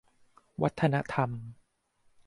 [0.61, 1.29] วัฒนธรรม